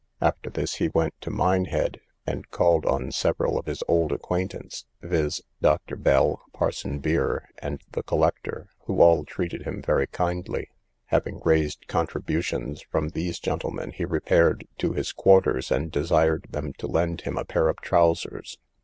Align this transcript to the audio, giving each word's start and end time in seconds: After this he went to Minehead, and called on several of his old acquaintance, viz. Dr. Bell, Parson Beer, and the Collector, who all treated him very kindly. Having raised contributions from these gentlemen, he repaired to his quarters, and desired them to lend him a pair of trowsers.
After 0.19 0.49
this 0.49 0.77
he 0.77 0.87
went 0.89 1.13
to 1.21 1.29
Minehead, 1.29 1.99
and 2.25 2.49
called 2.49 2.87
on 2.87 3.11
several 3.11 3.59
of 3.59 3.67
his 3.67 3.83
old 3.87 4.11
acquaintance, 4.11 4.87
viz. 4.99 5.43
Dr. 5.61 5.95
Bell, 5.95 6.41
Parson 6.53 6.97
Beer, 6.97 7.47
and 7.59 7.83
the 7.91 8.01
Collector, 8.01 8.67
who 8.87 8.99
all 8.99 9.23
treated 9.25 9.61
him 9.61 9.79
very 9.79 10.07
kindly. 10.07 10.69
Having 11.09 11.41
raised 11.45 11.85
contributions 11.87 12.81
from 12.81 13.09
these 13.09 13.37
gentlemen, 13.37 13.91
he 13.91 14.03
repaired 14.05 14.67
to 14.79 14.93
his 14.93 15.11
quarters, 15.13 15.69
and 15.69 15.91
desired 15.91 16.47
them 16.49 16.73
to 16.79 16.87
lend 16.87 17.21
him 17.21 17.37
a 17.37 17.45
pair 17.45 17.69
of 17.69 17.75
trowsers. 17.79 18.57